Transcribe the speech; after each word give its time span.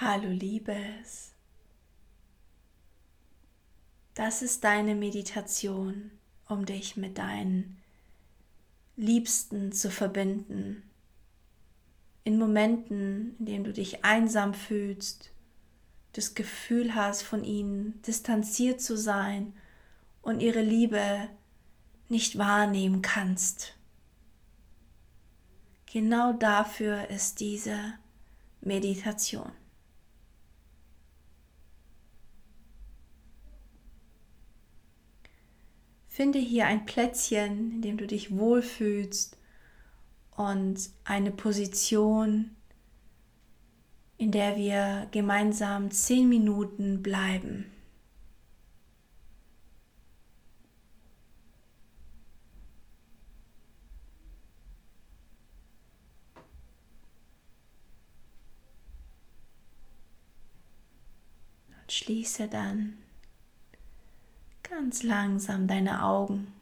Hallo 0.00 0.28
Liebes. 0.28 1.30
Das 4.14 4.42
ist 4.42 4.64
deine 4.64 4.96
Meditation, 4.96 6.10
um 6.48 6.66
dich 6.66 6.96
mit 6.96 7.16
deinen 7.16 7.80
Liebsten 8.96 9.70
zu 9.70 9.92
verbinden. 9.92 10.82
In 12.24 12.40
Momenten, 12.40 13.36
in 13.38 13.46
denen 13.46 13.62
du 13.62 13.72
dich 13.72 14.04
einsam 14.04 14.52
fühlst, 14.52 15.30
das 16.14 16.34
Gefühl 16.34 16.96
hast, 16.96 17.22
von 17.22 17.44
ihnen 17.44 18.02
distanziert 18.02 18.80
zu 18.80 18.98
sein 18.98 19.52
und 20.22 20.40
ihre 20.40 20.62
Liebe 20.62 21.28
nicht 22.08 22.36
wahrnehmen 22.36 23.00
kannst. 23.00 23.76
Genau 25.86 26.32
dafür 26.32 27.10
ist 27.10 27.38
diese 27.38 27.78
Meditation. 28.60 29.52
Finde 36.14 36.38
hier 36.38 36.66
ein 36.68 36.86
Plätzchen, 36.86 37.72
in 37.72 37.82
dem 37.82 37.96
du 37.96 38.06
dich 38.06 38.36
wohlfühlst 38.36 39.36
und 40.36 40.78
eine 41.02 41.32
Position, 41.32 42.54
in 44.16 44.30
der 44.30 44.54
wir 44.54 45.08
gemeinsam 45.10 45.90
zehn 45.90 46.28
Minuten 46.28 47.02
bleiben. 47.02 47.66
Und 61.82 61.90
schließe 61.90 62.46
dann 62.46 63.03
ganz 64.68 65.02
langsam 65.02 65.68
deine 65.68 66.02
Augen. 66.02 66.52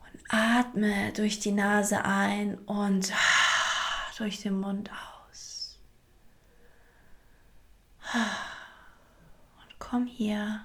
Und 0.00 0.22
atme 0.28 1.12
durch 1.14 1.40
die 1.40 1.52
Nase 1.52 2.04
ein 2.04 2.58
und 2.58 3.12
durch 4.18 4.42
den 4.42 4.60
Mund 4.60 4.90
aus. 4.90 5.78
Und 8.14 9.78
komm 9.78 10.06
hier 10.06 10.64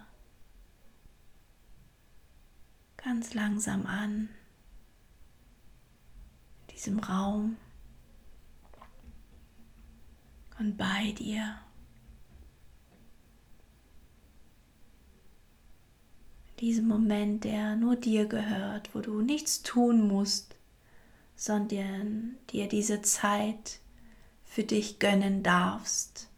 ganz 2.98 3.34
langsam 3.34 3.86
an 3.86 4.30
in 6.62 6.76
diesem 6.76 7.00
Raum 7.00 7.58
und 10.59 10.78
bei 10.78 11.12
dir. 11.12 11.59
Diesem 16.64 16.88
Moment, 16.88 17.44
der 17.44 17.75
nur 17.75 17.97
dir 17.97 18.25
gehört, 18.25 18.95
wo 18.95 19.02
du 19.02 19.19
nichts 19.19 19.64
tun 19.64 20.08
musst, 20.08 20.56
sondern 21.36 22.38
dir 22.52 22.69
diese 22.69 23.02
Zeit 23.02 23.80
für 24.45 24.64
dich 24.64 24.97
gönnen 24.97 25.44
darfst. 25.44 26.30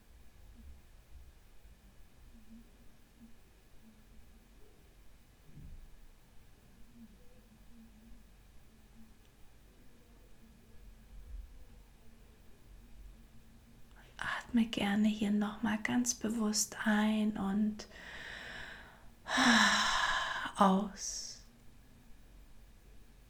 Atme 14.18 14.66
gerne 14.66 15.08
hier 15.08 15.30
nochmal 15.30 15.78
ganz 15.84 16.16
bewusst 16.16 16.78
ein 16.84 17.38
und 17.38 17.86
aus. 20.56 21.44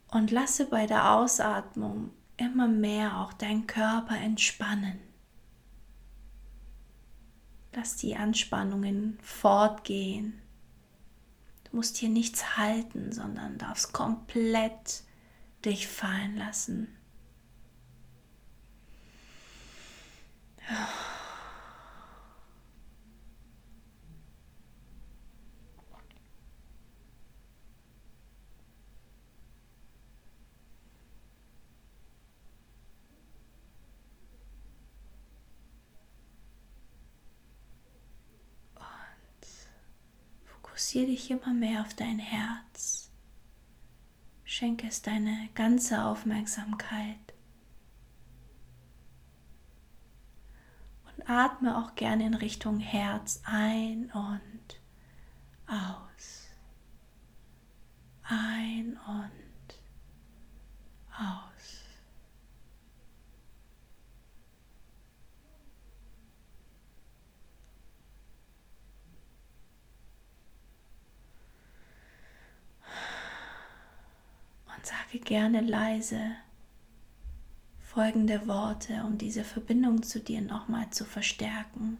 Und 0.08 0.30
lasse 0.30 0.66
bei 0.66 0.86
der 0.86 1.12
Ausatmung 1.12 2.10
immer 2.36 2.68
mehr 2.68 3.18
auch 3.18 3.32
deinen 3.32 3.66
Körper 3.66 4.16
entspannen. 4.16 5.00
Lass 7.74 7.96
die 7.96 8.16
Anspannungen 8.16 9.18
fortgehen. 9.20 10.40
Du 11.64 11.76
musst 11.76 11.96
hier 11.96 12.08
nichts 12.08 12.56
halten, 12.56 13.12
sondern 13.12 13.58
darfst 13.58 13.92
komplett 13.92 15.02
dich 15.64 15.88
fallen 15.88 16.36
lassen. 16.36 16.88
Ja. 20.70 20.88
Fokussiere 40.86 41.06
dich 41.06 41.32
immer 41.32 41.52
mehr 41.52 41.80
auf 41.80 41.94
dein 41.94 42.20
Herz. 42.20 43.10
Schenke 44.44 44.86
es 44.86 45.02
deine 45.02 45.48
ganze 45.56 46.04
Aufmerksamkeit. 46.04 47.34
Und 51.08 51.28
atme 51.28 51.76
auch 51.76 51.96
gerne 51.96 52.24
in 52.26 52.34
Richtung 52.34 52.78
Herz 52.78 53.42
ein 53.44 54.12
und 54.12 54.80
aus. 55.66 56.46
Ein 58.22 58.96
und 59.08 59.74
aus. 61.18 61.55
Sage 74.86 75.18
gerne 75.18 75.60
leise 75.60 76.36
folgende 77.78 78.46
Worte, 78.46 79.04
um 79.04 79.18
diese 79.18 79.42
Verbindung 79.42 80.02
zu 80.02 80.20
dir 80.20 80.42
nochmal 80.42 80.90
zu 80.90 81.04
verstärken. 81.04 81.98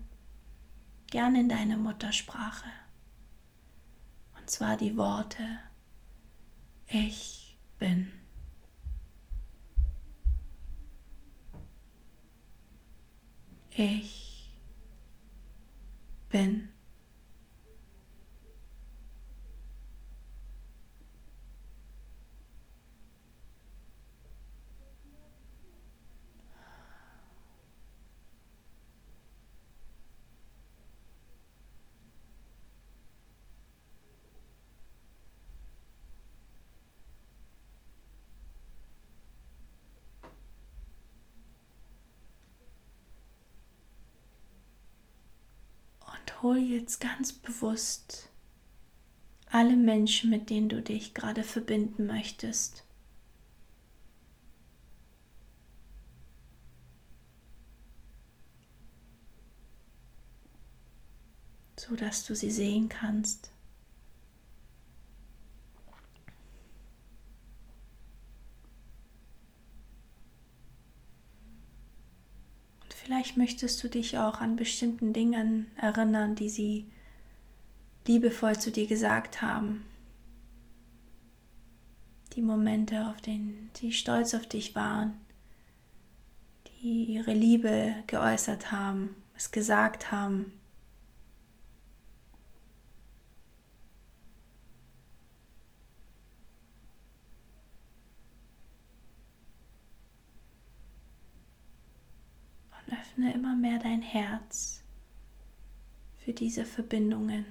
Gerne 1.10 1.40
in 1.40 1.48
deiner 1.48 1.78
Muttersprache. 1.78 2.68
Und 4.38 4.50
zwar 4.50 4.76
die 4.76 4.96
Worte 4.96 5.42
Ich 6.86 7.56
bin. 7.78 8.12
Ich 13.70 14.50
bin. 16.28 16.75
Hol 46.42 46.58
jetzt 46.58 47.00
ganz 47.00 47.32
bewusst 47.32 48.28
alle 49.50 49.76
Menschen, 49.76 50.30
mit 50.30 50.50
denen 50.50 50.68
du 50.68 50.82
dich 50.82 51.14
gerade 51.14 51.42
verbinden 51.42 52.06
möchtest. 52.06 52.86
so 61.78 61.94
dass 61.94 62.24
du 62.24 62.34
sie 62.34 62.50
sehen 62.50 62.88
kannst. 62.88 63.50
Vielleicht 73.26 73.38
möchtest 73.38 73.82
du 73.82 73.88
dich 73.88 74.18
auch 74.18 74.40
an 74.40 74.54
bestimmten 74.54 75.12
Dingen 75.12 75.66
erinnern, 75.76 76.36
die 76.36 76.48
sie 76.48 76.86
liebevoll 78.06 78.56
zu 78.56 78.70
dir 78.70 78.86
gesagt 78.86 79.42
haben. 79.42 79.84
Die 82.34 82.40
Momente, 82.42 83.08
auf 83.08 83.20
denen 83.20 83.68
sie 83.74 83.90
stolz 83.90 84.32
auf 84.32 84.46
dich 84.46 84.76
waren, 84.76 85.14
die 86.68 87.14
ihre 87.14 87.32
Liebe 87.32 87.96
geäußert 88.06 88.70
haben, 88.70 89.16
es 89.36 89.50
gesagt 89.50 90.12
haben. 90.12 90.52
Und 102.86 102.92
öffne 103.16 103.32
immer 103.32 103.56
mehr 103.56 103.78
dein 103.78 104.02
Herz 104.02 104.82
für 106.18 106.34
diese 106.34 106.66
Verbindungen. 106.66 107.46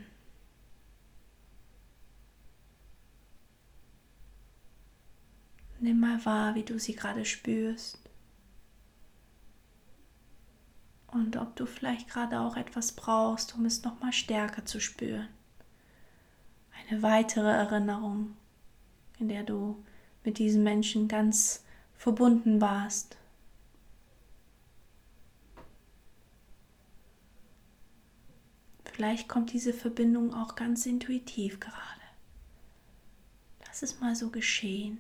Nimm 5.80 6.00
mal 6.00 6.24
wahr, 6.24 6.54
wie 6.56 6.64
du 6.64 6.80
sie 6.80 6.96
gerade 6.96 7.26
spürst. 7.26 7.98
Und 11.08 11.38
ob 11.38 11.56
du 11.56 11.66
vielleicht 11.66 12.10
gerade 12.10 12.40
auch 12.40 12.58
etwas 12.58 12.92
brauchst, 12.92 13.56
um 13.56 13.66
es 13.66 13.84
noch 13.84 14.00
mal 14.02 14.14
stärker 14.14 14.66
zu 14.66 14.80
spüren. 14.80 15.30
Eine 16.88 17.02
weitere 17.02 17.50
Erinnerung, 17.50 18.36
in 19.18 19.30
der 19.30 19.44
du 19.44 19.84
mit 20.24 20.38
diesen 20.38 20.64
Menschen 20.64 21.08
ganz 21.08 21.64
verbunden 21.96 22.62
warst. 22.62 23.18
Vielleicht 28.96 29.28
kommt 29.28 29.52
diese 29.52 29.74
Verbindung 29.74 30.34
auch 30.34 30.56
ganz 30.56 30.86
intuitiv 30.86 31.60
gerade. 31.60 31.76
Lass 33.68 33.82
es 33.82 34.00
mal 34.00 34.16
so 34.16 34.30
geschehen. 34.30 35.00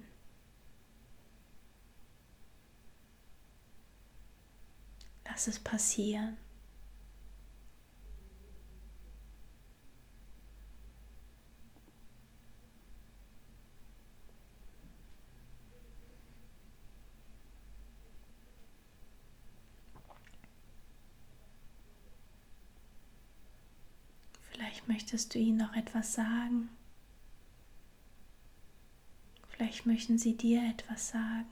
Lass 5.23 5.47
es 5.47 5.59
passieren. 5.59 6.35
Möchtest 24.87 25.33
du 25.33 25.39
ihnen 25.39 25.57
noch 25.57 25.75
etwas 25.75 26.13
sagen. 26.13 26.69
Vielleicht 29.49 29.85
möchten 29.85 30.17
sie 30.17 30.35
dir 30.35 30.61
etwas 30.69 31.09
sagen. 31.09 31.47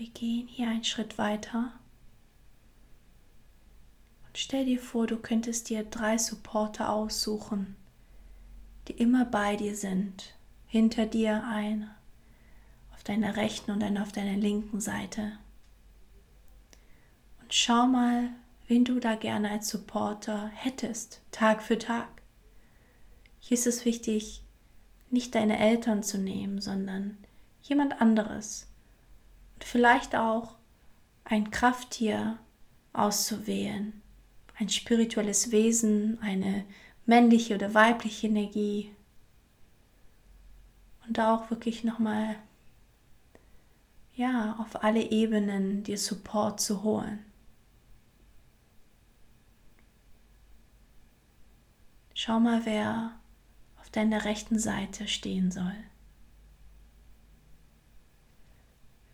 Wir 0.00 0.08
gehen 0.08 0.48
hier 0.48 0.66
einen 0.66 0.82
Schritt 0.82 1.18
weiter. 1.18 1.74
Und 4.26 4.38
stell 4.38 4.64
dir 4.64 4.80
vor, 4.80 5.06
du 5.06 5.18
könntest 5.18 5.68
dir 5.68 5.84
drei 5.84 6.16
Supporter 6.16 6.90
aussuchen, 6.90 7.76
die 8.88 8.94
immer 8.94 9.26
bei 9.26 9.56
dir 9.56 9.76
sind. 9.76 10.32
Hinter 10.66 11.04
dir 11.04 11.44
eine, 11.44 11.94
auf 12.94 13.04
deiner 13.04 13.36
rechten 13.36 13.72
und 13.72 13.82
eine 13.82 14.00
auf 14.00 14.10
deiner 14.10 14.38
linken 14.38 14.80
Seite. 14.80 15.32
Und 17.42 17.52
schau 17.52 17.86
mal, 17.86 18.30
wen 18.68 18.86
du 18.86 19.00
da 19.00 19.16
gerne 19.16 19.50
als 19.50 19.68
Supporter 19.68 20.48
hättest, 20.54 21.20
Tag 21.30 21.62
für 21.62 21.76
Tag. 21.76 22.08
Hier 23.38 23.58
ist 23.58 23.66
es 23.66 23.84
wichtig, 23.84 24.42
nicht 25.10 25.34
deine 25.34 25.58
Eltern 25.58 26.02
zu 26.02 26.16
nehmen, 26.16 26.62
sondern 26.62 27.18
jemand 27.60 28.00
anderes 28.00 28.69
vielleicht 29.64 30.16
auch 30.16 30.56
ein 31.24 31.50
Krafttier 31.50 32.38
auszuwählen, 32.92 34.00
ein 34.58 34.68
spirituelles 34.68 35.50
Wesen, 35.50 36.20
eine 36.20 36.64
männliche 37.06 37.54
oder 37.54 37.74
weibliche 37.74 38.26
Energie 38.26 38.94
und 41.06 41.18
da 41.18 41.34
auch 41.34 41.50
wirklich 41.50 41.84
nochmal 41.84 42.36
ja, 44.14 44.56
auf 44.58 44.84
alle 44.84 45.10
Ebenen 45.10 45.82
dir 45.82 45.96
Support 45.98 46.60
zu 46.60 46.82
holen. 46.82 47.24
Schau 52.14 52.38
mal, 52.38 52.66
wer 52.66 53.18
auf 53.80 53.88
deiner 53.88 54.26
rechten 54.26 54.58
Seite 54.58 55.08
stehen 55.08 55.50
soll. 55.50 55.89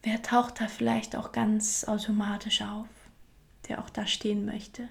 Wer 0.06 0.23
taucht 0.23 0.61
da 0.61 0.69
vielleicht 0.69 1.17
auch 1.17 1.32
ganz 1.32 1.82
automatisch 1.82 2.62
auf, 2.62 2.87
der 3.67 3.81
auch 3.81 3.91
da 3.91 4.06
stehen 4.06 4.47
möchte? 4.47 4.88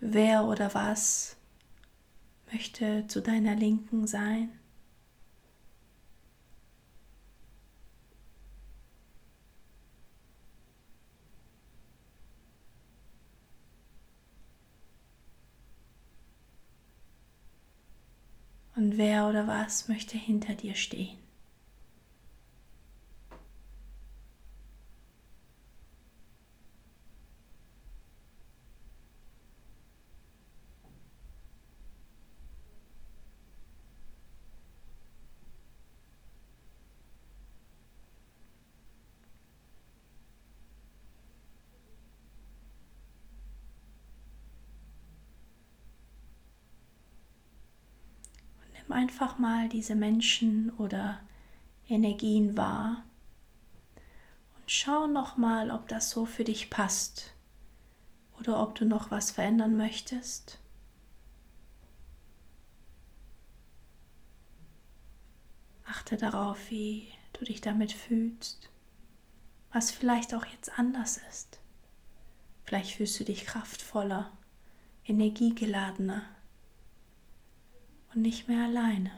Wer 0.00 0.44
oder 0.44 0.74
was 0.74 1.38
möchte 2.52 3.06
zu 3.06 3.22
deiner 3.22 3.54
Linken 3.54 4.06
sein? 4.06 4.50
Wer 18.98 19.28
oder 19.28 19.46
was 19.46 19.88
möchte 19.88 20.16
hinter 20.16 20.54
dir 20.54 20.74
stehen? 20.74 21.18
Nimm 48.85 48.85
einfach 48.96 49.38
mal 49.38 49.68
diese 49.68 49.94
Menschen 49.94 50.70
oder 50.78 51.20
Energien 51.86 52.56
wahr 52.56 53.04
und 54.56 54.70
schau 54.70 55.06
noch 55.06 55.36
mal, 55.36 55.70
ob 55.70 55.86
das 55.86 56.10
so 56.10 56.24
für 56.24 56.44
dich 56.44 56.70
passt 56.70 57.34
oder 58.40 58.60
ob 58.60 58.74
du 58.74 58.86
noch 58.86 59.10
was 59.10 59.30
verändern 59.30 59.76
möchtest. 59.76 60.58
Achte 65.84 66.16
darauf, 66.16 66.70
wie 66.70 67.06
du 67.34 67.44
dich 67.44 67.60
damit 67.60 67.92
fühlst, 67.92 68.70
was 69.72 69.90
vielleicht 69.90 70.34
auch 70.34 70.46
jetzt 70.46 70.78
anders 70.78 71.20
ist. 71.30 71.60
Vielleicht 72.64 72.96
fühlst 72.96 73.20
du 73.20 73.24
dich 73.24 73.44
kraftvoller, 73.44 74.32
energiegeladener 75.04 76.22
und 78.16 78.22
nicht 78.22 78.48
mehr 78.48 78.64
alleine. 78.64 79.10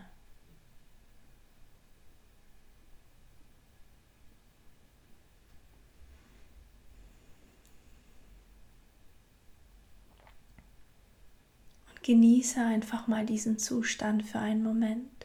Und 11.90 12.02
genieße 12.02 12.60
einfach 12.60 13.06
mal 13.06 13.24
diesen 13.24 13.58
Zustand 13.58 14.24
für 14.24 14.40
einen 14.40 14.64
Moment. 14.64 15.17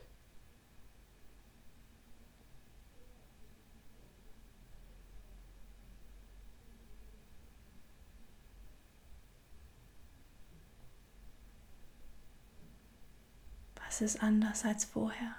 Was 13.93 14.01
ist 14.01 14.23
anders 14.23 14.65
als 14.65 14.85
vorher? 14.85 15.35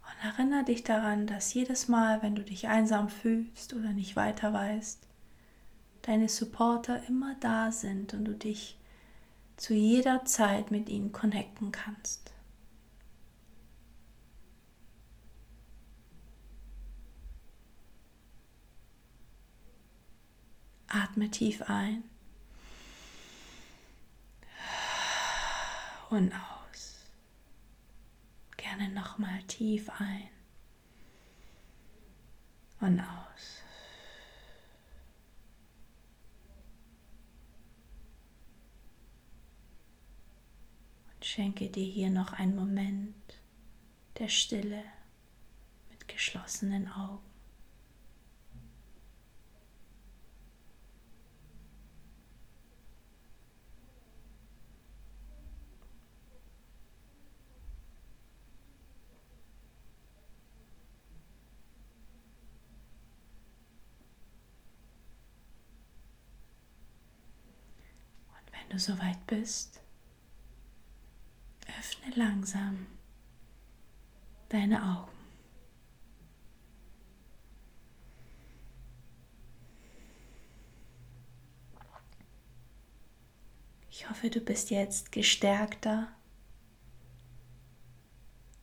Und 0.00 0.24
erinnere 0.24 0.64
dich 0.64 0.82
daran, 0.84 1.26
dass 1.26 1.52
jedes 1.52 1.88
Mal, 1.88 2.22
wenn 2.22 2.34
du 2.34 2.42
dich 2.42 2.68
einsam 2.68 3.10
fühlst 3.10 3.74
oder 3.74 3.92
nicht 3.92 4.16
weiter 4.16 4.54
weißt, 4.54 5.06
deine 6.00 6.30
Supporter 6.30 7.06
immer 7.08 7.34
da 7.40 7.72
sind 7.72 8.14
und 8.14 8.24
du 8.24 8.32
dich 8.34 8.78
zu 9.58 9.74
jeder 9.74 10.24
Zeit 10.24 10.70
mit 10.70 10.88
ihnen 10.88 11.12
connecten 11.12 11.72
kannst. 11.72 12.31
Atme 20.94 21.30
tief 21.30 21.62
ein 21.62 22.04
und 26.10 26.30
aus. 26.34 27.06
Gerne 28.58 28.90
nochmal 28.90 29.42
tief 29.44 29.88
ein 29.88 30.28
und 32.80 33.00
aus. 33.00 33.62
Und 41.14 41.24
schenke 41.24 41.70
dir 41.70 41.86
hier 41.86 42.10
noch 42.10 42.34
einen 42.34 42.54
Moment 42.54 43.14
der 44.18 44.28
Stille 44.28 44.84
mit 45.88 46.06
geschlossenen 46.06 46.86
Augen. 46.92 47.31
Du 68.68 68.78
soweit 68.78 69.26
bist, 69.26 69.80
öffne 71.78 72.14
langsam 72.14 72.86
deine 74.48 74.82
Augen. 74.82 75.12
Ich 83.90 84.08
hoffe, 84.10 84.30
du 84.30 84.40
bist 84.40 84.70
jetzt 84.70 85.12
gestärkter 85.12 86.08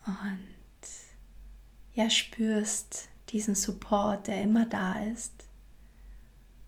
und 0.06 0.39
ja, 1.94 2.10
spürst 2.10 3.10
diesen 3.29 3.56
Support, 3.56 4.27
der 4.27 4.41
immer 4.41 4.65
da 4.65 5.01
ist. 5.06 5.34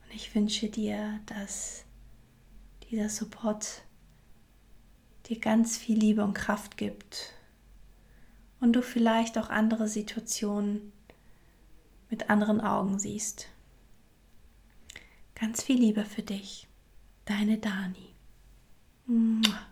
Und 0.03 0.13
ich 0.13 0.33
wünsche 0.35 0.69
dir, 0.69 1.19
dass 1.25 1.85
dieser 2.91 3.09
Support 3.09 3.83
dir 5.27 5.39
ganz 5.39 5.77
viel 5.77 5.97
Liebe 5.97 6.23
und 6.23 6.33
Kraft 6.33 6.75
gibt 6.75 7.33
und 8.59 8.73
du 8.73 8.81
vielleicht 8.81 9.37
auch 9.37 9.49
andere 9.49 9.87
Situationen 9.87 10.91
mit 12.09 12.29
anderen 12.29 12.59
Augen 12.59 12.99
siehst. 12.99 13.47
Ganz 15.35 15.63
viel 15.63 15.79
Liebe 15.79 16.03
für 16.03 16.21
dich, 16.21 16.67
deine 17.23 17.57
Dani. 17.57 18.13
Mua. 19.05 19.70